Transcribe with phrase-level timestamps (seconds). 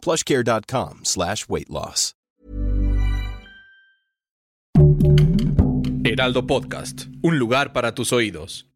[0.00, 2.14] plushcare.com slash weight loss.
[6.02, 8.66] Heraldo Podcast, un lugar para tus oídos.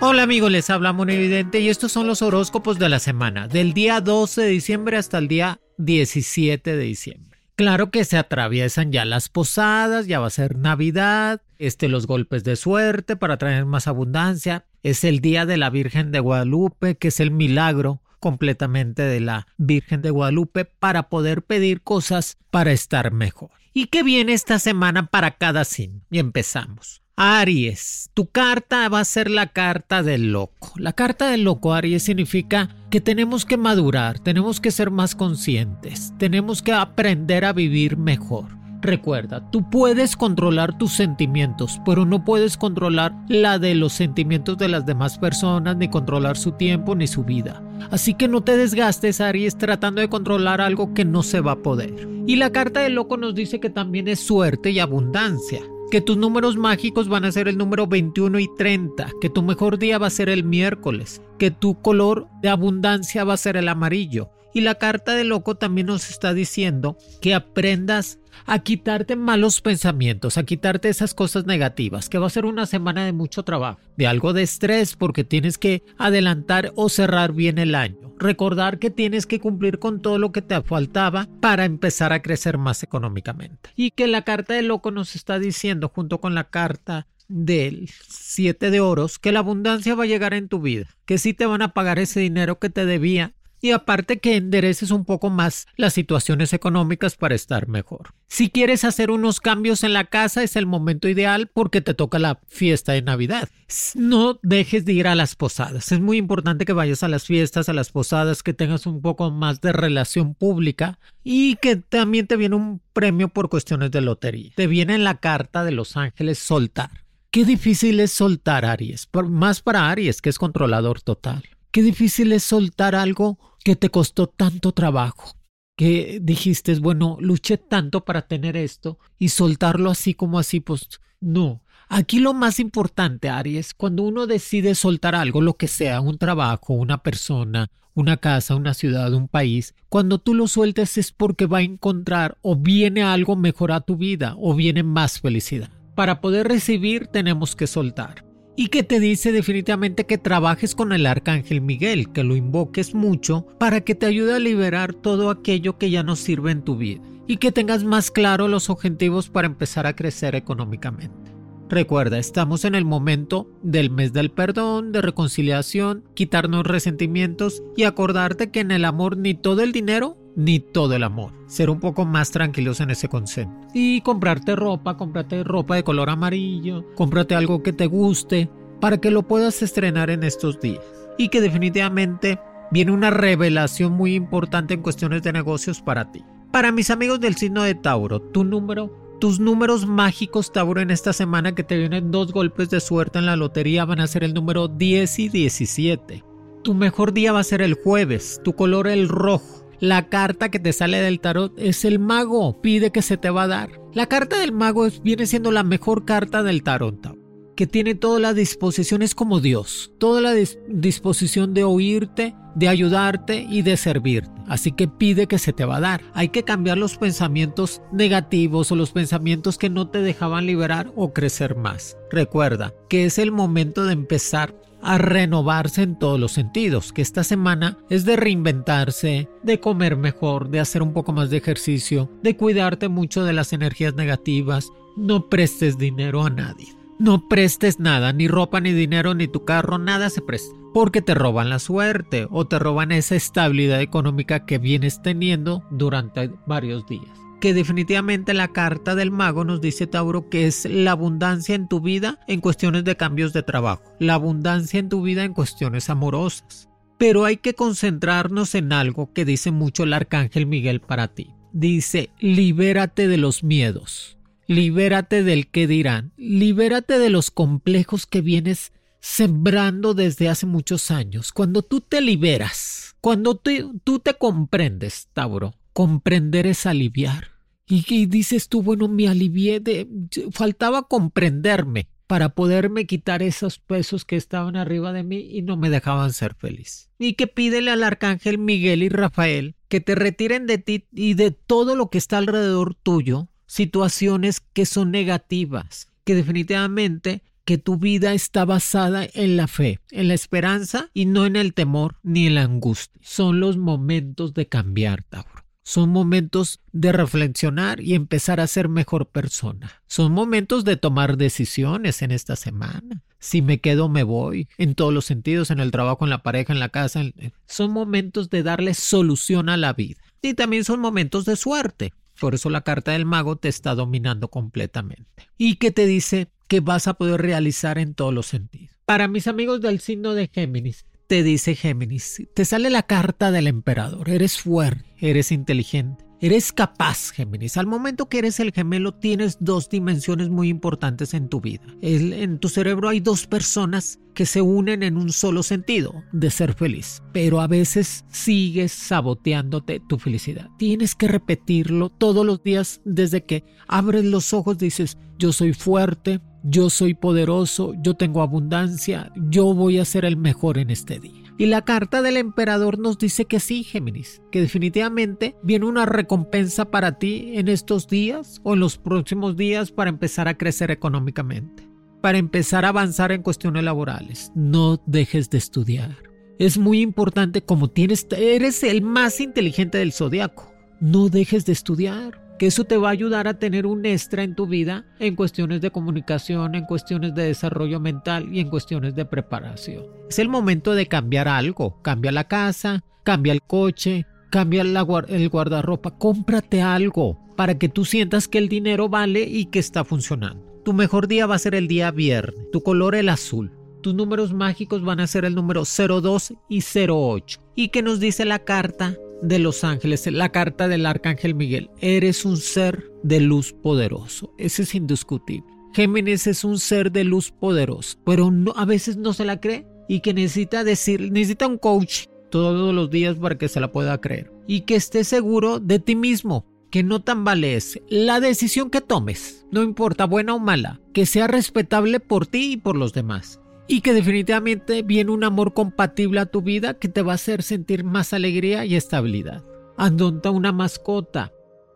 [0.00, 4.00] Hola amigos, les habla Evidente y estos son los horóscopos de la semana, del día
[4.00, 7.38] 12 de diciembre hasta el día 17 de diciembre.
[7.54, 12.42] Claro que se atraviesan ya las posadas, ya va a ser Navidad, este los golpes
[12.42, 17.08] de suerte para traer más abundancia, es el día de la Virgen de Guadalupe, que
[17.08, 23.12] es el milagro completamente de la Virgen de Guadalupe para poder pedir cosas para estar
[23.12, 23.50] mejor.
[23.74, 26.02] ¿Y qué viene esta semana para cada signo?
[26.10, 27.02] Y empezamos.
[27.16, 30.72] Aries, tu carta va a ser la carta del loco.
[30.76, 36.14] La carta del loco, Aries, significa que tenemos que madurar, tenemos que ser más conscientes,
[36.18, 38.61] tenemos que aprender a vivir mejor.
[38.82, 44.66] Recuerda, tú puedes controlar tus sentimientos, pero no puedes controlar la de los sentimientos de
[44.66, 47.62] las demás personas, ni controlar su tiempo ni su vida.
[47.92, 51.62] Así que no te desgastes, Aries, tratando de controlar algo que no se va a
[51.62, 52.08] poder.
[52.26, 55.60] Y la carta del loco nos dice que también es suerte y abundancia
[55.92, 59.78] que tus números mágicos van a ser el número 21 y 30, que tu mejor
[59.78, 63.68] día va a ser el miércoles, que tu color de abundancia va a ser el
[63.68, 64.30] amarillo.
[64.54, 70.36] Y la carta de loco también nos está diciendo que aprendas a quitarte malos pensamientos,
[70.36, 74.06] a quitarte esas cosas negativas, que va a ser una semana de mucho trabajo, de
[74.06, 78.12] algo de estrés porque tienes que adelantar o cerrar bien el año.
[78.18, 82.56] Recordar que tienes que cumplir con todo lo que te faltaba para empezar a crecer
[82.56, 83.70] más económicamente.
[83.74, 88.70] Y que la carta de loco nos está diciendo junto con la carta del siete
[88.70, 91.62] de oros que la abundancia va a llegar en tu vida, que sí te van
[91.62, 95.94] a pagar ese dinero que te debía y aparte que endereces un poco más las
[95.94, 98.12] situaciones económicas para estar mejor.
[98.26, 102.18] Si quieres hacer unos cambios en la casa es el momento ideal porque te toca
[102.18, 103.48] la fiesta de Navidad.
[103.94, 105.92] No dejes de ir a las posadas.
[105.92, 109.30] Es muy importante que vayas a las fiestas, a las posadas, que tengas un poco
[109.30, 114.50] más de relación pública y que también te viene un premio por cuestiones de lotería.
[114.56, 116.90] Te viene en la carta de los ángeles soltar.
[117.30, 121.44] Qué difícil es soltar Aries, más para Aries que es controlador total.
[121.72, 125.32] Qué difícil es soltar algo que te costó tanto trabajo,
[125.74, 131.62] que dijiste, bueno, luché tanto para tener esto y soltarlo así como así, pues no.
[131.88, 136.74] Aquí lo más importante, Aries, cuando uno decide soltar algo, lo que sea, un trabajo,
[136.74, 141.58] una persona, una casa, una ciudad, un país, cuando tú lo sueltes es porque va
[141.58, 145.70] a encontrar o viene algo mejor a tu vida o viene más felicidad.
[145.94, 151.06] Para poder recibir tenemos que soltar y que te dice definitivamente que trabajes con el
[151.06, 155.90] arcángel Miguel, que lo invoques mucho para que te ayude a liberar todo aquello que
[155.90, 159.86] ya no sirve en tu vida y que tengas más claro los objetivos para empezar
[159.86, 161.32] a crecer económicamente.
[161.68, 168.50] Recuerda, estamos en el momento del mes del perdón, de reconciliación, quitarnos resentimientos y acordarte
[168.50, 171.32] que en el amor ni todo el dinero ni todo el amor.
[171.46, 173.68] Ser un poco más tranquilos en ese concepto.
[173.74, 178.50] Y comprarte ropa, cómprate ropa de color amarillo, cómprate algo que te guste
[178.80, 180.84] para que lo puedas estrenar en estos días.
[181.18, 182.38] Y que definitivamente
[182.70, 186.24] viene una revelación muy importante en cuestiones de negocios para ti.
[186.50, 191.12] Para mis amigos del signo de Tauro, tu número tus números mágicos, Tauro, en esta
[191.12, 194.34] semana que te vienen dos golpes de suerte en la lotería van a ser el
[194.34, 196.24] número 10 y 17.
[196.64, 199.61] Tu mejor día va a ser el jueves, tu color el rojo.
[199.82, 202.62] La carta que te sale del tarot es el mago.
[202.62, 203.80] Pide que se te va a dar.
[203.92, 207.18] La carta del mago viene siendo la mejor carta del tarot.
[207.56, 209.92] Que tiene toda la disposición, es como Dios.
[209.98, 210.34] Toda la
[210.68, 214.30] disposición de oírte, de ayudarte y de servirte.
[214.48, 216.02] Así que pide que se te va a dar.
[216.14, 221.12] Hay que cambiar los pensamientos negativos o los pensamientos que no te dejaban liberar o
[221.12, 221.96] crecer más.
[222.10, 227.22] Recuerda que es el momento de empezar a renovarse en todos los sentidos, que esta
[227.22, 232.36] semana es de reinventarse, de comer mejor, de hacer un poco más de ejercicio, de
[232.36, 236.81] cuidarte mucho de las energías negativas, no prestes dinero a nadie.
[236.98, 240.54] No prestes nada, ni ropa, ni dinero, ni tu carro, nada se presta.
[240.72, 246.30] Porque te roban la suerte o te roban esa estabilidad económica que vienes teniendo durante
[246.46, 251.56] varios días que definitivamente la carta del mago nos dice Tauro que es la abundancia
[251.56, 255.34] en tu vida en cuestiones de cambios de trabajo, la abundancia en tu vida en
[255.34, 256.68] cuestiones amorosas.
[256.98, 261.32] Pero hay que concentrarnos en algo que dice mucho el arcángel Miguel para ti.
[261.52, 268.72] Dice, libérate de los miedos, libérate del que dirán, libérate de los complejos que vienes
[269.00, 271.32] sembrando desde hace muchos años.
[271.32, 277.32] Cuando tú te liberas, cuando tú te comprendes, Tauro, comprender es aliviar.
[277.66, 279.88] Y, dices tú, bueno, me alivié de...
[280.30, 285.70] Faltaba comprenderme para poderme quitar esos pesos que estaban arriba de mí y no me
[285.70, 286.90] dejaban ser feliz.
[286.98, 291.30] Y que pídele al arcángel Miguel y Rafael que te retiren de ti y de
[291.30, 298.14] todo lo que está alrededor tuyo, situaciones que son negativas, que definitivamente que tu vida
[298.14, 302.36] está basada en la fe, en la esperanza y no en el temor ni en
[302.36, 302.98] la angustia.
[303.04, 305.44] Son los momentos de cambiar, Tauro.
[305.64, 309.82] Son momentos de reflexionar y empezar a ser mejor persona.
[309.86, 313.02] Son momentos de tomar decisiones en esta semana.
[313.18, 314.48] Si me quedo, me voy.
[314.56, 317.02] En todos los sentidos, en el trabajo, en la pareja, en la casa.
[317.46, 320.00] Son momentos de darle solución a la vida.
[320.22, 321.92] Y también son momentos de suerte.
[322.22, 325.28] Por eso la carta del mago te está dominando completamente.
[325.38, 328.76] Y que te dice que vas a poder realizar en todos los sentidos.
[328.86, 333.48] Para mis amigos del signo de Géminis, te dice Géminis, te sale la carta del
[333.48, 337.56] emperador, eres fuerte, eres inteligente, eres capaz, Géminis.
[337.56, 341.62] Al momento que eres el gemelo tienes dos dimensiones muy importantes en tu vida.
[341.82, 346.54] en tu cerebro hay dos personas que se unen en un solo sentido, de ser
[346.54, 347.02] feliz.
[347.12, 350.48] Pero a veces sigues saboteándote tu felicidad.
[350.58, 356.20] Tienes que repetirlo todos los días desde que abres los ojos, dices, yo soy fuerte,
[356.44, 361.21] yo soy poderoso, yo tengo abundancia, yo voy a ser el mejor en este día.
[361.42, 366.70] Y la carta del emperador nos dice que sí, Géminis, que definitivamente viene una recompensa
[366.70, 371.68] para ti en estos días o en los próximos días para empezar a crecer económicamente,
[372.00, 374.30] para empezar a avanzar en cuestiones laborales.
[374.36, 375.96] No dejes de estudiar.
[376.38, 380.48] Es muy importante como tienes, eres el más inteligente del zodiaco.
[380.78, 384.46] No dejes de estudiar eso te va a ayudar a tener un extra en tu
[384.46, 389.84] vida en cuestiones de comunicación, en cuestiones de desarrollo mental y en cuestiones de preparación.
[390.08, 395.98] Es el momento de cambiar algo, cambia la casa, cambia el coche, cambia el guardarropa,
[395.98, 400.60] cómprate algo para que tú sientas que el dinero vale y que está funcionando.
[400.64, 403.52] Tu mejor día va a ser el día viernes, tu color el azul.
[403.82, 407.40] Tus números mágicos van a ser el número 02 y 08.
[407.56, 411.70] ¿Y qué nos dice la carta de los ángeles, la carta del arcángel Miguel.
[411.80, 414.34] Eres un ser de luz poderoso.
[414.36, 415.46] Ese es indiscutible.
[415.72, 419.66] Géminis es un ser de luz poderoso, pero no, a veces no se la cree
[419.88, 424.00] y que necesita decir, necesita un coach todos los días para que se la pueda
[424.00, 427.80] creer y que esté seguro de ti mismo, que no tambalees.
[427.88, 432.56] La decisión que tomes, no importa buena o mala, que sea respetable por ti y
[432.58, 433.41] por los demás
[433.72, 437.42] y que definitivamente viene un amor compatible a tu vida que te va a hacer
[437.42, 439.42] sentir más alegría y estabilidad.
[439.78, 441.32] Andonta una mascota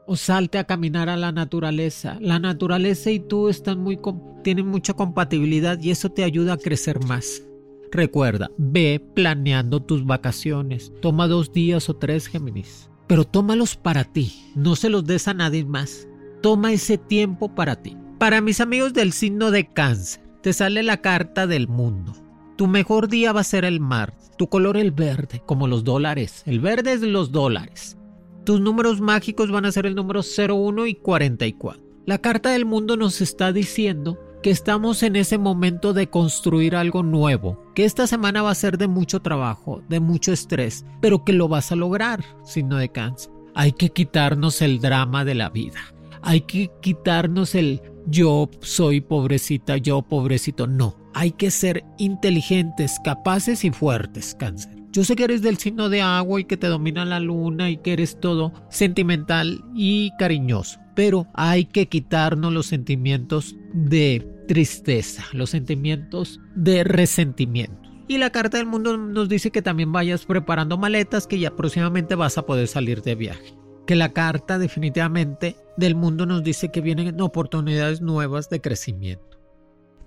[0.06, 2.18] o salte a caminar a la naturaleza.
[2.20, 3.98] La naturaleza y tú están muy
[4.44, 7.42] tienen mucha compatibilidad y eso te ayuda a crecer más.
[7.90, 10.92] Recuerda, ve planeando tus vacaciones.
[11.00, 12.90] Toma dos días o tres, Géminis.
[13.06, 14.34] Pero tómalos para ti.
[14.54, 16.06] No se los des a nadie más.
[16.42, 17.96] Toma ese tiempo para ti.
[18.18, 22.12] Para mis amigos del signo de cáncer te sale la carta del mundo.
[22.56, 26.44] Tu mejor día va a ser el mar, tu color el verde, como los dólares.
[26.46, 27.98] El verde es los dólares.
[28.44, 31.82] Tus números mágicos van a ser el número 01 y 44.
[32.06, 37.02] La carta del mundo nos está diciendo que estamos en ese momento de construir algo
[37.02, 41.32] nuevo, que esta semana va a ser de mucho trabajo, de mucho estrés, pero que
[41.32, 42.24] lo vas a lograr,
[42.64, 43.32] no de cáncer.
[43.56, 45.80] Hay que quitarnos el drama de la vida.
[46.22, 50.66] Hay que quitarnos el yo soy pobrecita, yo pobrecito.
[50.66, 54.74] No, hay que ser inteligentes, capaces y fuertes, cáncer.
[54.92, 57.76] Yo sé que eres del signo de agua y que te domina la luna y
[57.78, 65.50] que eres todo sentimental y cariñoso, pero hay que quitarnos los sentimientos de tristeza, los
[65.50, 67.90] sentimientos de resentimiento.
[68.08, 72.14] Y la carta del mundo nos dice que también vayas preparando maletas que ya próximamente
[72.14, 73.55] vas a poder salir de viaje
[73.86, 79.38] que la carta definitivamente del mundo nos dice que vienen oportunidades nuevas de crecimiento.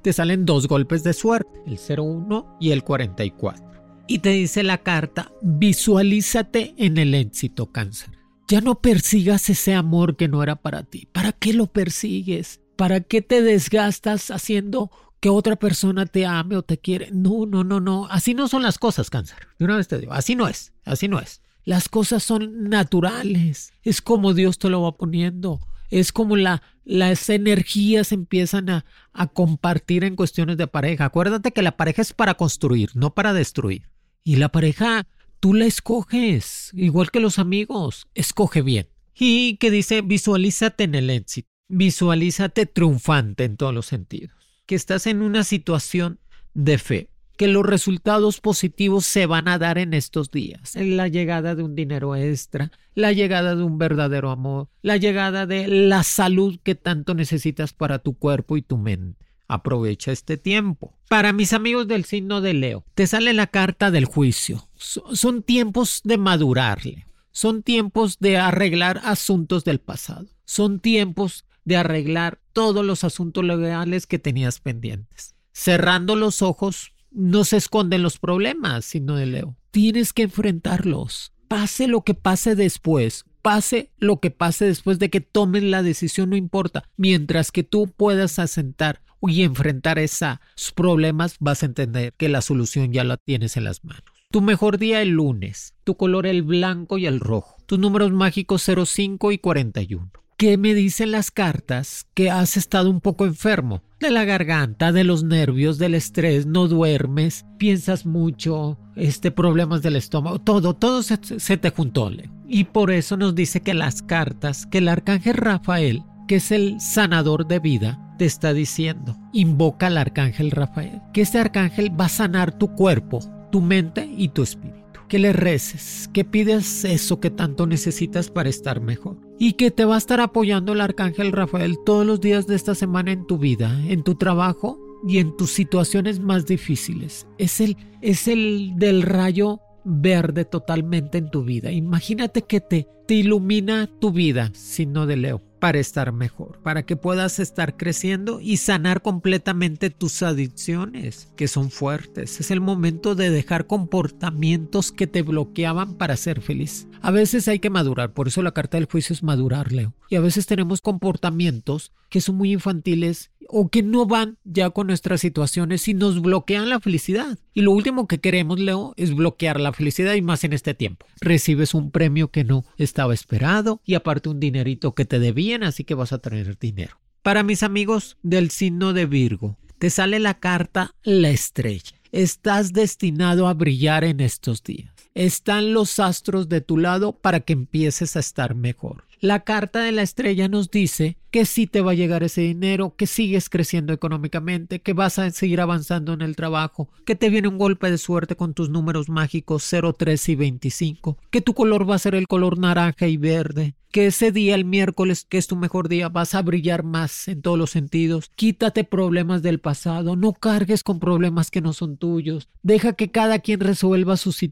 [0.01, 3.69] Te salen dos golpes de suerte, el 01 y el 44.
[4.07, 8.09] Y te dice la carta, visualízate en el éxito cáncer.
[8.48, 11.07] Ya no persigas ese amor que no era para ti.
[11.12, 12.62] ¿Para qué lo persigues?
[12.75, 17.09] ¿Para qué te desgastas haciendo que otra persona te ame o te quiere?
[17.12, 18.07] No, no, no, no.
[18.07, 19.38] Así no son las cosas, cáncer.
[19.59, 21.41] De una vez te digo, así no es, así no es.
[21.65, 23.71] Las cosas son naturales.
[23.83, 25.59] Es como Dios te lo va poniendo.
[25.89, 31.05] Es como la, las energías empiezan a, a compartir en cuestiones de pareja.
[31.05, 33.89] Acuérdate que la pareja es para construir, no para destruir.
[34.23, 35.07] Y la pareja,
[35.39, 38.89] tú la escoges, igual que los amigos, escoge bien.
[39.17, 44.35] Y que dice, visualízate en el éxito, visualízate triunfante en todos los sentidos,
[44.65, 46.19] que estás en una situación
[46.53, 47.08] de fe,
[47.39, 50.75] que los resultados positivos se van a dar en estos días.
[50.75, 55.69] La llegada de un dinero extra, la llegada de un verdadero amor, la llegada de
[55.69, 59.25] la salud que tanto necesitas para tu cuerpo y tu mente.
[59.48, 60.98] Aprovecha este tiempo.
[61.08, 64.67] Para mis amigos del signo de Leo, te sale la carta del juicio.
[64.75, 67.05] Son tiempos de madurarle.
[67.31, 70.27] Son tiempos de arreglar asuntos del pasado.
[70.43, 75.36] Son tiempos de arreglar todos los asuntos legales que tenías pendientes.
[75.53, 79.55] Cerrando los ojos, no se esconden los problemas, sino de Leo.
[79.71, 81.33] Tienes que enfrentarlos.
[81.47, 86.29] Pase lo que pase después, pase lo que pase después de que tomes la decisión,
[86.29, 86.83] no importa.
[86.95, 90.37] Mientras que tú puedas asentar y enfrentar esos
[90.75, 94.03] problemas, vas a entender que la solución ya la tienes en las manos.
[94.31, 98.63] Tu mejor día el lunes, tu color el blanco y el rojo, tus números mágicos
[98.63, 100.11] 05 y 41.
[100.39, 102.08] ¿Qué me dicen las cartas?
[102.13, 103.84] Que has estado un poco enfermo.
[104.00, 109.98] De la garganta, de los nervios, del estrés, no duermes, piensas mucho, este, problemas del
[109.98, 111.17] estómago, todo, todo se,
[111.58, 112.10] te juntó.
[112.48, 116.79] Y por eso nos dice que las cartas, que el arcángel Rafael, que es el
[116.79, 122.10] sanador de vida, te está diciendo, invoca al arcángel Rafael, que este arcángel va a
[122.10, 123.19] sanar tu cuerpo,
[123.51, 124.68] tu mente y tu espíritu
[125.09, 129.17] que le reces, que pides eso que tanto necesitas para estar mejor.
[129.37, 132.75] Y que te va a estar apoyando el Arcángel Rafael todos los días de esta
[132.75, 137.27] semana en tu vida, en tu trabajo y en tus situaciones más difíciles.
[137.37, 141.71] Es el, es el del rayo verde totalmente en tu vida.
[141.71, 144.51] Imagínate que te, te ilumina tu vida,
[144.87, 150.23] no de Leo para estar mejor, para que puedas estar creciendo y sanar completamente tus
[150.23, 152.39] adicciones, que son fuertes.
[152.39, 156.87] Es el momento de dejar comportamientos que te bloqueaban para ser feliz.
[157.01, 159.93] A veces hay que madurar, por eso la carta del juicio es madurar, Leo.
[160.09, 164.88] Y a veces tenemos comportamientos que son muy infantiles o que no van ya con
[164.88, 167.38] nuestras situaciones y nos bloquean la felicidad.
[167.53, 171.06] Y lo último que queremos, Leo, es bloquear la felicidad y más en este tiempo.
[171.20, 175.84] Recibes un premio que no estaba esperado y aparte un dinerito que te debían, así
[175.84, 177.00] que vas a tener dinero.
[177.24, 181.94] Para mis amigos del signo de Virgo, te sale la carta La estrella.
[182.12, 184.94] Estás destinado a brillar en estos días.
[185.19, 189.03] Están los astros de tu lado para que empieces a estar mejor.
[189.19, 192.95] La carta de la estrella nos dice que sí te va a llegar ese dinero,
[192.95, 197.49] que sigues creciendo económicamente, que vas a seguir avanzando en el trabajo, que te viene
[197.49, 201.89] un golpe de suerte con tus números mágicos 0, 3 y 25, que tu color
[201.89, 205.47] va a ser el color naranja y verde, que ese día, el miércoles, que es
[205.47, 208.31] tu mejor día, vas a brillar más en todos los sentidos.
[208.35, 212.49] Quítate problemas del pasado, no cargues con problemas que no son tuyos.
[212.61, 214.43] Deja que cada quien resuelva sus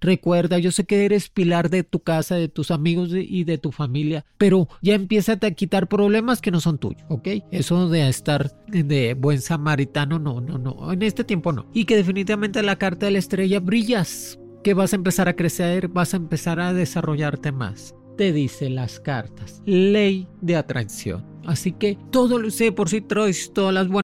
[0.00, 3.72] Recuerda, yo sé que eres pilar de tu casa, de tus amigos y de tu
[3.72, 7.28] familia, pero ya empieza a quitar problemas que no son tuyos, ¿ok?
[7.50, 11.66] Eso de estar de buen samaritano, no, no, no, en este tiempo no.
[11.72, 15.88] Y que definitivamente la carta de la estrella brillas, que vas a empezar a crecer,
[15.88, 17.94] vas a empezar a desarrollarte más.
[18.16, 21.24] Te dice las cartas, ley de atracción.
[21.44, 24.03] Así que todo lo sé por si traes todas las buenas.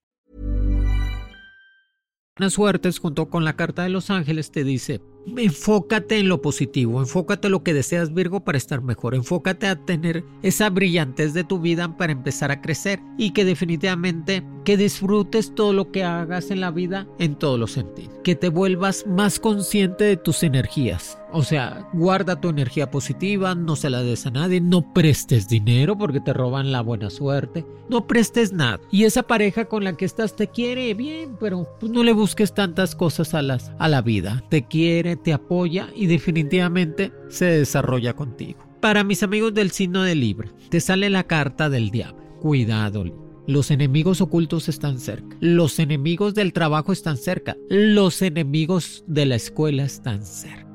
[2.37, 5.01] Las suertes junto con la carta de los ángeles te dice
[5.37, 9.75] enfócate en lo positivo, enfócate en lo que deseas Virgo para estar mejor, enfócate a
[9.75, 15.53] tener esa brillantez de tu vida para empezar a crecer y que definitivamente que disfrutes
[15.55, 19.39] todo lo que hagas en la vida en todos los sentidos, que te vuelvas más
[19.39, 21.17] consciente de tus energías.
[21.33, 25.97] O sea, guarda tu energía positiva, no se la des a nadie, no prestes dinero
[25.97, 28.81] porque te roban la buena suerte, no prestes nada.
[28.91, 32.53] Y esa pareja con la que estás te quiere bien, pero pues no le busques
[32.53, 34.43] tantas cosas a, las, a la vida.
[34.49, 38.59] Te quiere, te apoya y definitivamente se desarrolla contigo.
[38.79, 42.21] Para mis amigos del signo de Libra, te sale la carta del diablo.
[42.39, 43.05] Cuidado,
[43.47, 45.35] los enemigos ocultos están cerca.
[45.39, 47.57] Los enemigos del trabajo están cerca.
[47.69, 50.67] Los enemigos de la escuela están cerca.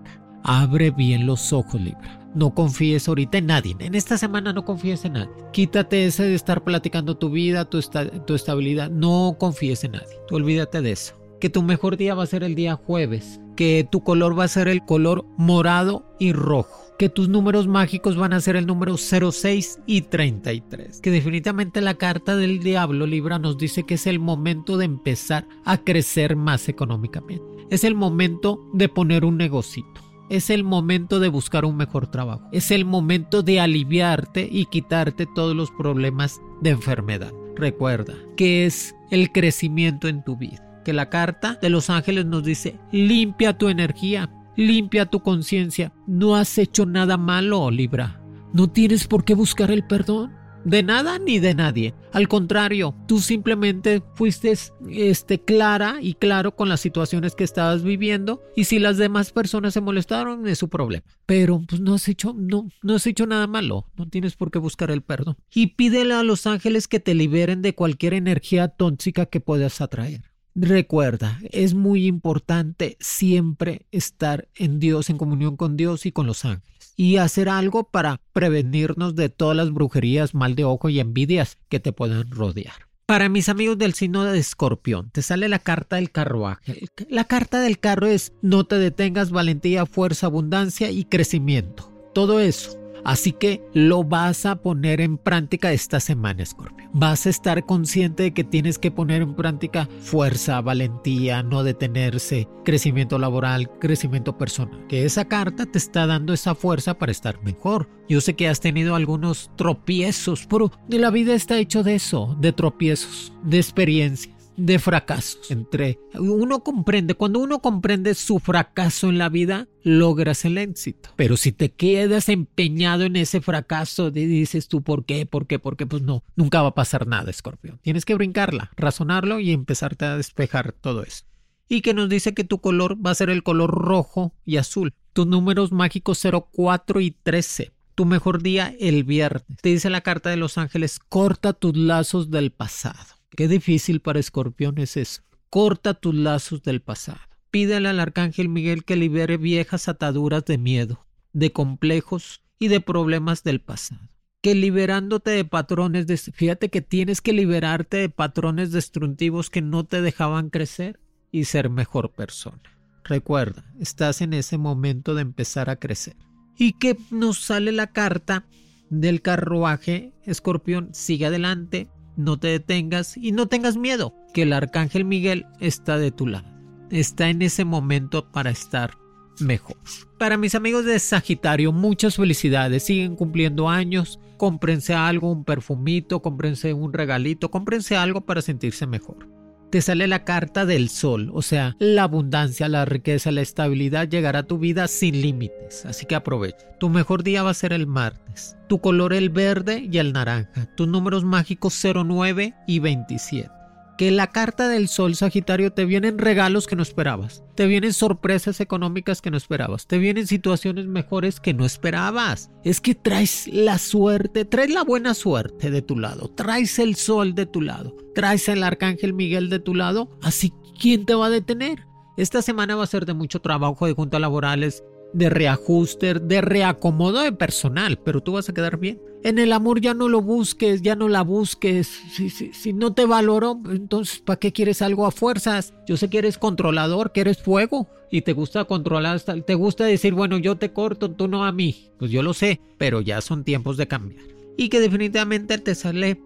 [0.44, 2.30] Abre bien los ojos, Libra.
[2.34, 3.74] No confíes ahorita en nadie.
[3.78, 5.32] En esta semana no confíes en nadie.
[5.52, 7.80] Quítate ese de estar platicando tu vida, tu,
[8.26, 8.90] tu estabilidad.
[8.90, 10.14] No confíes en nadie.
[10.30, 11.14] Olvídate de eso.
[11.40, 13.40] Que tu mejor día va a ser el día jueves.
[13.56, 18.16] Que tu color va a ser el color morado y rojo que tus números mágicos
[18.16, 21.00] van a ser el número 06 y 33.
[21.00, 25.46] Que definitivamente la carta del diablo Libra nos dice que es el momento de empezar
[25.64, 27.44] a crecer más económicamente.
[27.70, 30.00] Es el momento de poner un negocito.
[30.28, 32.48] Es el momento de buscar un mejor trabajo.
[32.52, 37.32] Es el momento de aliviarte y quitarte todos los problemas de enfermedad.
[37.54, 40.65] Recuerda que es el crecimiento en tu vida.
[40.86, 45.92] Que la carta de los ángeles nos dice, limpia tu energía, limpia tu conciencia.
[46.06, 48.20] No has hecho nada malo, Libra.
[48.52, 50.30] No tienes por qué buscar el perdón
[50.64, 51.92] de nada ni de nadie.
[52.12, 54.54] Al contrario, tú simplemente fuiste
[54.88, 59.74] este, clara y claro con las situaciones que estabas viviendo y si las demás personas
[59.74, 61.04] se molestaron es su problema.
[61.26, 64.60] Pero pues no has hecho no no has hecho nada malo, no tienes por qué
[64.60, 65.36] buscar el perdón.
[65.52, 70.35] Y pídele a los ángeles que te liberen de cualquier energía tóxica que puedas atraer.
[70.58, 76.46] Recuerda, es muy importante siempre estar en Dios, en comunión con Dios y con los
[76.46, 81.58] ángeles y hacer algo para prevenirnos de todas las brujerías, mal de ojo y envidias
[81.68, 82.86] que te puedan rodear.
[83.04, 86.88] Para mis amigos del signo de escorpión, te sale la carta del carruaje.
[87.10, 91.92] La carta del carro es no te detengas, valentía, fuerza, abundancia y crecimiento.
[92.14, 96.88] Todo eso Así que lo vas a poner en práctica esta semana, Scorpio.
[96.92, 102.48] Vas a estar consciente de que tienes que poner en práctica fuerza, valentía, no detenerse,
[102.64, 104.86] crecimiento laboral, crecimiento personal.
[104.88, 107.88] Que esa carta te está dando esa fuerza para estar mejor.
[108.08, 112.52] Yo sé que has tenido algunos tropiezos, pero la vida está hecho de eso, de
[112.52, 115.50] tropiezos, de experiencia de fracasos.
[115.50, 121.10] Entre uno comprende, cuando uno comprende su fracaso en la vida, logras el éxito.
[121.16, 125.26] Pero si te quedas empeñado en ese fracaso, dices tú, ¿por qué?
[125.26, 125.58] ¿Por qué?
[125.58, 125.86] ¿Por qué?
[125.86, 127.78] Pues no, nunca va a pasar nada, escorpión.
[127.82, 131.24] Tienes que brincarla, razonarlo y empezarte a despejar todo eso.
[131.68, 134.94] Y que nos dice que tu color va a ser el color rojo y azul.
[135.12, 139.42] Tus números mágicos 04 y 13 tu mejor día el viernes.
[139.62, 143.15] Te dice la carta de los ángeles, corta tus lazos del pasado.
[143.30, 145.22] Qué difícil para Escorpión es eso.
[145.50, 147.20] Corta tus lazos del pasado.
[147.50, 153.42] Pídele al arcángel Miguel que libere viejas ataduras de miedo, de complejos y de problemas
[153.42, 154.08] del pasado.
[154.42, 159.84] Que liberándote de patrones, de, fíjate que tienes que liberarte de patrones destructivos que no
[159.84, 161.00] te dejaban crecer
[161.32, 162.60] y ser mejor persona.
[163.04, 166.16] Recuerda, estás en ese momento de empezar a crecer.
[166.58, 168.46] Y que nos sale la carta
[168.90, 175.04] del carruaje, escorpión, sigue adelante, no te detengas y no tengas miedo, que el arcángel
[175.04, 176.48] Miguel está de tu lado.
[176.90, 178.96] Está en ese momento para estar
[179.40, 179.76] mejor.
[180.18, 182.84] Para mis amigos de Sagitario, muchas felicidades.
[182.84, 184.20] Siguen cumpliendo años.
[184.36, 189.36] Cómprense algo, un perfumito, cómprense un regalito, cómprense algo para sentirse mejor
[189.76, 194.38] te sale la carta del sol, o sea, la abundancia, la riqueza, la estabilidad llegará
[194.38, 196.66] a tu vida sin límites, así que aprovecha.
[196.78, 198.56] Tu mejor día va a ser el martes.
[198.68, 200.64] Tu color el verde y el naranja.
[200.76, 203.55] Tus números mágicos 09 y 27
[203.96, 208.60] que la carta del sol Sagitario te vienen regalos que no esperabas, te vienen sorpresas
[208.60, 212.50] económicas que no esperabas, te vienen situaciones mejores que no esperabas.
[212.64, 217.34] Es que traes la suerte, traes la buena suerte de tu lado, traes el sol
[217.34, 221.30] de tu lado, traes el arcángel Miguel de tu lado, así ¿quién te va a
[221.30, 221.86] detener?
[222.16, 227.22] Esta semana va a ser de mucho trabajo de juntas laborales, de reajuste, de reacomodo
[227.22, 229.00] de personal, pero tú vas a quedar bien.
[229.22, 231.86] En el amor ya no lo busques, ya no la busques.
[232.12, 235.74] Si, si no te valoro, entonces ¿para qué quieres algo a fuerzas?
[235.86, 240.14] Yo sé que eres controlador, que eres fuego y te gusta controlar, te gusta decir,
[240.14, 241.90] bueno, yo te corto, tú no a mí.
[241.98, 244.24] Pues yo lo sé, pero ya son tiempos de cambiar.
[244.56, 246.20] Y que definitivamente te sale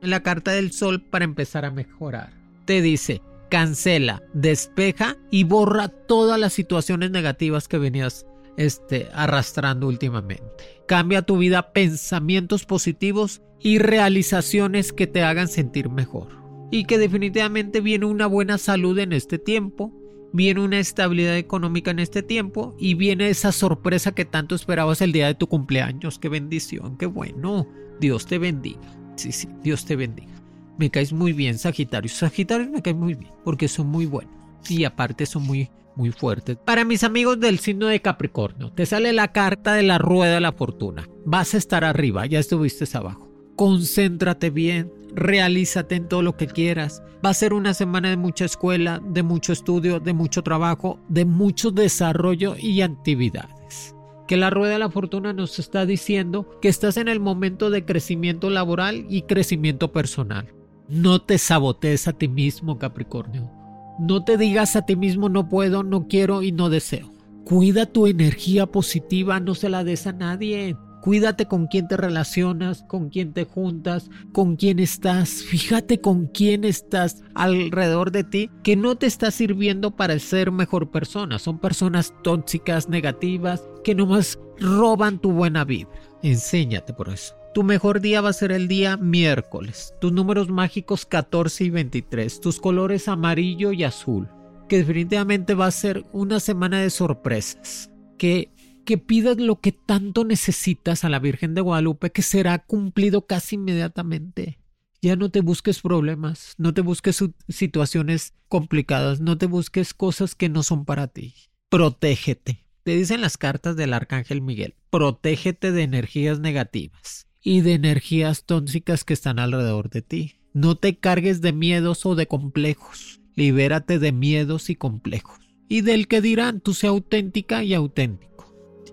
[0.00, 2.32] la carta del sol para empezar a mejorar.
[2.66, 3.20] Te dice,
[3.54, 10.44] cancela, despeja y borra todas las situaciones negativas que venías este, arrastrando últimamente.
[10.88, 16.30] Cambia tu vida pensamientos positivos y realizaciones que te hagan sentir mejor.
[16.72, 19.92] Y que definitivamente viene una buena salud en este tiempo,
[20.32, 25.12] viene una estabilidad económica en este tiempo y viene esa sorpresa que tanto esperabas el
[25.12, 26.18] día de tu cumpleaños.
[26.18, 27.68] Qué bendición, qué bueno.
[28.00, 28.98] Dios te bendiga.
[29.14, 30.33] Sí, sí, Dios te bendiga.
[30.78, 32.10] Me caes muy bien, Sagitario.
[32.10, 34.34] Sagitario me cae muy bien porque son muy buenos
[34.68, 36.56] y aparte son muy muy fuertes.
[36.64, 40.40] Para mis amigos del signo de Capricornio, te sale la carta de la rueda de
[40.40, 41.08] la fortuna.
[41.24, 43.30] Vas a estar arriba, ya estuviste abajo.
[43.56, 47.02] Concéntrate bien, realízate en todo lo que quieras.
[47.24, 51.24] Va a ser una semana de mucha escuela, de mucho estudio, de mucho trabajo, de
[51.24, 53.94] mucho desarrollo y actividades.
[54.26, 57.84] Que la rueda de la fortuna nos está diciendo que estás en el momento de
[57.84, 60.52] crecimiento laboral y crecimiento personal.
[60.88, 63.50] No te sabotees a ti mismo, Capricornio.
[63.98, 67.10] No te digas a ti mismo no puedo, no quiero y no deseo.
[67.44, 70.76] Cuida tu energía positiva, no se la des a nadie.
[71.00, 75.28] Cuídate con quién te relacionas, con quién te juntas, con quién estás.
[75.48, 80.90] Fíjate con quién estás alrededor de ti que no te está sirviendo para ser mejor
[80.90, 81.38] persona.
[81.38, 85.90] Son personas tóxicas, negativas, que nomás roban tu buena vida.
[86.22, 87.34] Enséñate por eso.
[87.54, 89.94] Tu mejor día va a ser el día miércoles.
[90.00, 92.40] Tus números mágicos 14 y 23.
[92.40, 94.28] Tus colores amarillo y azul.
[94.68, 97.92] Que definitivamente va a ser una semana de sorpresas.
[98.18, 98.50] Que
[98.84, 103.54] que pidas lo que tanto necesitas a la Virgen de Guadalupe, que será cumplido casi
[103.54, 104.58] inmediatamente.
[105.00, 110.50] Ya no te busques problemas, no te busques situaciones complicadas, no te busques cosas que
[110.50, 111.34] no son para ti.
[111.70, 112.66] Protégete.
[112.82, 119.04] Te dicen las cartas del Arcángel Miguel, protégete de energías negativas y de energías tóxicas
[119.04, 120.36] que están alrededor de ti.
[120.54, 123.20] No te cargues de miedos o de complejos.
[123.36, 125.38] Libérate de miedos y complejos.
[125.68, 128.34] Y del que dirán, tú sea auténtica y auténtico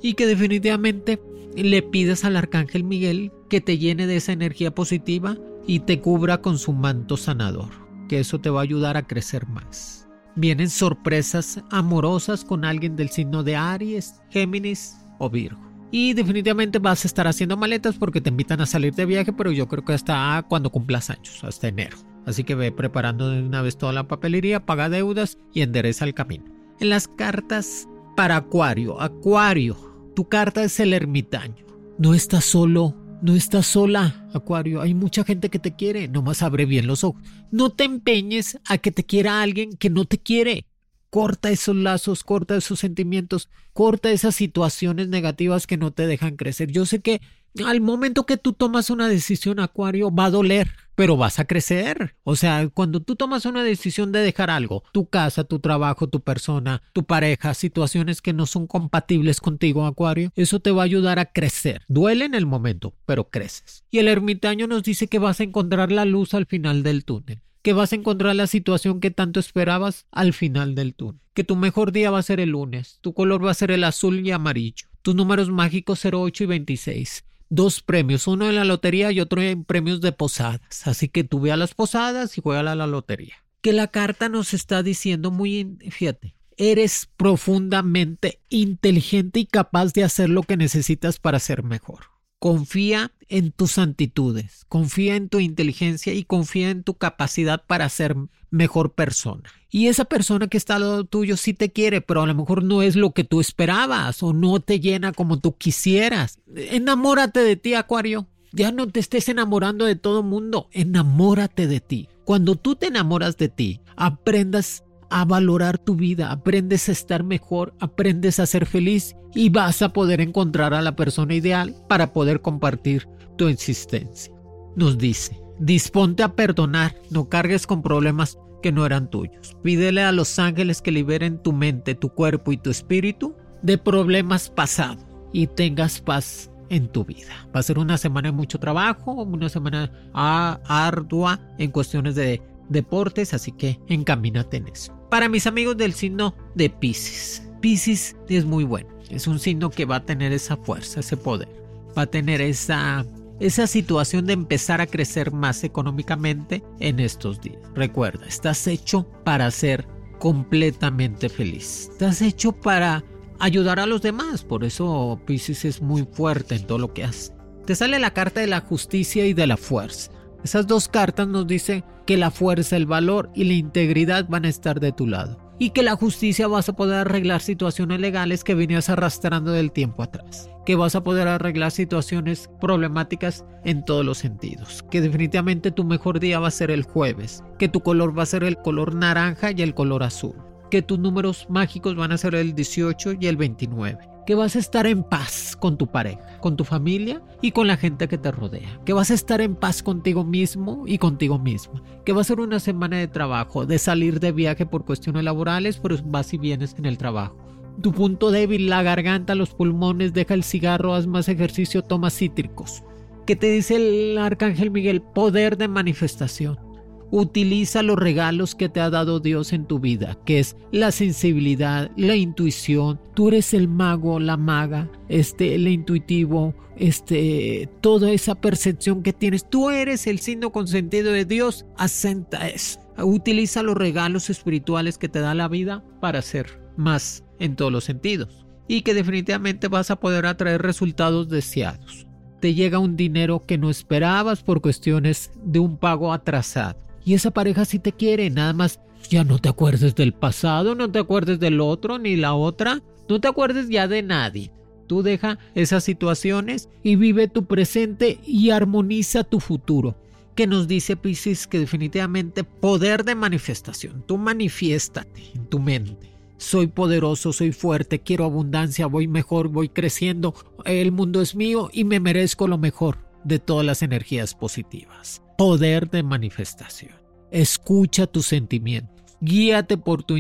[0.02, 1.22] y que definitivamente
[1.56, 5.38] le pidas al arcángel Miguel que te llene de esa energía positiva
[5.68, 7.70] y te cubra con su manto sanador,
[8.10, 10.08] que eso te va a ayudar a crecer más.
[10.36, 15.71] Vienen sorpresas amorosas con alguien del signo de Aries, Géminis o Virgo.
[15.92, 19.52] Y definitivamente vas a estar haciendo maletas porque te invitan a salir de viaje, pero
[19.52, 21.98] yo creo que hasta cuando cumplas años, hasta enero.
[22.26, 26.14] Así que ve preparando de una vez toda la papelería, paga deudas y endereza el
[26.14, 26.46] camino.
[26.80, 29.76] En las cartas para Acuario, Acuario,
[30.16, 31.66] tu carta es el ermitaño.
[31.98, 34.82] No estás solo, no estás sola, Acuario.
[34.82, 37.22] Hay mucha gente que te quiere, nomás abre bien los ojos.
[37.52, 40.66] No te empeñes a que te quiera alguien que no te quiere.
[41.12, 46.72] Corta esos lazos, corta esos sentimientos, corta esas situaciones negativas que no te dejan crecer.
[46.72, 47.20] Yo sé que
[47.66, 52.16] al momento que tú tomas una decisión, Acuario, va a doler, pero vas a crecer.
[52.24, 56.22] O sea, cuando tú tomas una decisión de dejar algo, tu casa, tu trabajo, tu
[56.22, 61.20] persona, tu pareja, situaciones que no son compatibles contigo, Acuario, eso te va a ayudar
[61.20, 61.82] a crecer.
[61.90, 63.84] Duele en el momento, pero creces.
[63.92, 67.42] Y el ermitaño nos dice que vas a encontrar la luz al final del túnel
[67.62, 71.22] que vas a encontrar la situación que tanto esperabas al final del túnel.
[71.34, 73.84] Que tu mejor día va a ser el lunes, tu color va a ser el
[73.84, 79.12] azul y amarillo, tus números mágicos 08 y 26 dos premios, uno en la lotería
[79.12, 80.88] y otro en premios de posadas.
[80.88, 83.36] Así que tú ve a las posadas y juega a la lotería.
[83.62, 90.30] Que la carta nos está diciendo muy, fíjate, eres profundamente inteligente y capaz de hacer
[90.30, 92.06] lo que necesitas para ser mejor.
[92.40, 98.18] Confía en tus actitudes, confía en tu inteligencia y confía en tu capacidad para ser
[98.50, 99.50] mejor persona.
[99.70, 102.62] Y esa persona que está al lado tuyo sí te quiere, pero a lo mejor
[102.62, 106.40] no es lo que tú esperabas o no te llena como tú quisieras.
[106.54, 108.28] Enamórate de ti, Acuario.
[108.52, 112.10] Ya no te estés enamorando de todo mundo, enamórate de ti.
[112.26, 117.74] Cuando tú te enamoras de ti, aprendas a valorar tu vida, aprendes a estar mejor,
[117.80, 122.42] aprendes a ser feliz y vas a poder encontrar a la persona ideal para poder
[122.42, 123.08] compartir
[123.42, 124.32] tu existencia.
[124.76, 129.58] Nos dice, disponte a perdonar, no cargues con problemas que no eran tuyos.
[129.64, 134.52] Pídele a los ángeles que liberen tu mente, tu cuerpo y tu espíritu de problemas
[134.52, 137.50] pasados y tengas paz en tu vida.
[137.56, 143.34] Va a ser una semana de mucho trabajo, una semana ardua en cuestiones de deportes,
[143.34, 144.94] así que encamínate en eso.
[145.10, 148.88] Para mis amigos del signo de Pisces, Pisces es muy bueno.
[149.10, 151.50] Es un signo que va a tener esa fuerza, ese poder.
[151.98, 153.04] Va a tener esa,
[153.42, 157.58] esa situación de empezar a crecer más económicamente en estos días.
[157.74, 159.88] Recuerda, estás hecho para ser
[160.20, 161.90] completamente feliz.
[161.92, 163.04] Estás hecho para
[163.40, 164.44] ayudar a los demás.
[164.44, 167.34] Por eso Pisces es muy fuerte en todo lo que hace.
[167.66, 170.12] Te sale la carta de la justicia y de la fuerza.
[170.44, 174.50] Esas dos cartas nos dicen que la fuerza, el valor y la integridad van a
[174.50, 175.51] estar de tu lado.
[175.62, 180.02] Y que la justicia vas a poder arreglar situaciones legales que venías arrastrando del tiempo
[180.02, 180.50] atrás.
[180.66, 184.84] Que vas a poder arreglar situaciones problemáticas en todos los sentidos.
[184.90, 187.44] Que definitivamente tu mejor día va a ser el jueves.
[187.60, 190.34] Que tu color va a ser el color naranja y el color azul.
[190.72, 194.60] Que tus números mágicos van a ser el 18 y el 29 que vas a
[194.60, 198.32] estar en paz con tu pareja, con tu familia y con la gente que te
[198.32, 202.26] rodea, que vas a estar en paz contigo mismo y contigo misma, que va a
[202.26, 206.38] ser una semana de trabajo, de salir de viaje por cuestiones laborales, pero vas y
[206.38, 207.36] vienes en el trabajo.
[207.82, 212.84] Tu punto débil, la garganta, los pulmones, deja el cigarro, haz más ejercicio, toma cítricos.
[213.26, 215.02] ¿Qué te dice el arcángel Miguel?
[215.02, 216.71] Poder de manifestación
[217.14, 221.92] Utiliza los regalos que te ha dado Dios en tu vida, que es la sensibilidad,
[221.98, 223.02] la intuición.
[223.14, 229.50] Tú eres el mago, la maga, este, el intuitivo, este, toda esa percepción que tienes.
[229.50, 231.66] Tú eres el signo consentido de Dios.
[231.78, 232.80] Asenta eso.
[232.98, 237.84] Utiliza los regalos espirituales que te da la vida para hacer más en todos los
[237.84, 238.46] sentidos.
[238.70, 242.08] Y que definitivamente vas a poder atraer resultados deseados.
[242.40, 247.32] Te llega un dinero que no esperabas por cuestiones de un pago atrasado y esa
[247.32, 251.40] pareja sí te quiere, nada más ya no te acuerdes del pasado, no te acuerdes
[251.40, 254.52] del otro ni la otra, no te acuerdes ya de nadie.
[254.88, 259.96] Tú deja esas situaciones y vive tu presente y armoniza tu futuro.
[260.36, 264.04] Que nos dice Pisces que definitivamente poder de manifestación.
[264.06, 266.12] Tú manifiéstate en tu mente.
[266.38, 270.34] Soy poderoso, soy fuerte, quiero abundancia, voy mejor, voy creciendo.
[270.66, 275.90] El mundo es mío y me merezco lo mejor de todas las energías positivas poder
[275.90, 276.94] de manifestación.
[277.32, 279.18] Escucha tus sentimientos.
[279.22, 280.16] Guíate por tu,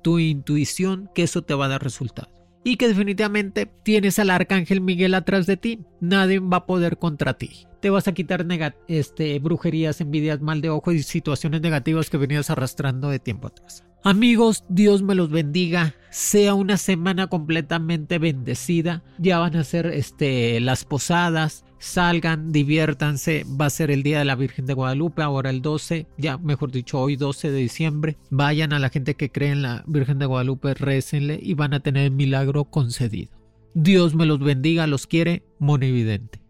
[0.00, 2.32] tu intuición, que eso te va a dar resultados.
[2.64, 5.80] Y que definitivamente tienes al arcángel Miguel atrás de ti.
[6.00, 7.66] Nadie va a poder contra ti.
[7.80, 8.46] Te vas a quitar
[8.88, 13.84] este, brujerías, envidias, mal de ojo y situaciones negativas que venías arrastrando de tiempo atrás.
[14.02, 15.94] Amigos, Dios me los bendiga.
[16.08, 19.02] Sea una semana completamente bendecida.
[19.18, 24.24] Ya van a ser este, las posadas salgan, diviértanse, va a ser el Día de
[24.24, 28.72] la Virgen de Guadalupe, ahora el 12, ya mejor dicho hoy 12 de diciembre, vayan
[28.72, 32.04] a la gente que cree en la Virgen de Guadalupe, récenle y van a tener
[32.04, 33.30] el milagro concedido.
[33.74, 36.40] Dios me los bendiga, los quiere, monividente.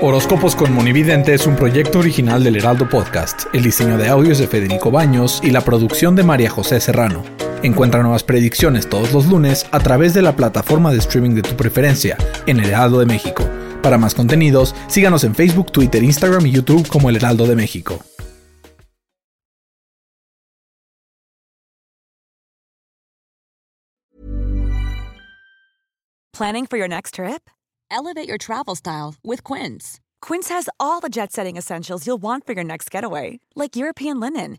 [0.00, 3.46] Horóscopos con Monividente es un proyecto original del Heraldo Podcast.
[3.52, 7.37] El diseño de audios de Federico Baños y la producción de María José Serrano.
[7.62, 11.56] Encuentra nuevas predicciones todos los lunes a través de la plataforma de streaming de tu
[11.56, 12.16] preferencia
[12.46, 13.44] en El Heraldo de México.
[13.82, 17.98] Para más contenidos, síganos en Facebook, Twitter, Instagram y YouTube como El Heraldo de México.
[26.32, 27.50] Planning for your next trip?
[27.90, 29.98] Elevate your travel style with Quince.
[30.20, 34.58] Quince has all the jet-setting essentials you'll want for your next getaway, like European linen